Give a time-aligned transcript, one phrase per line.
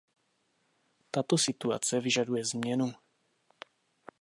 [1.11, 2.91] Tato situace vyžaduje změnu.